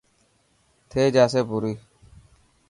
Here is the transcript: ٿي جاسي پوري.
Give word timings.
ٿي 0.89 1.01
جاسي 1.15 1.41
پوري. 1.49 1.73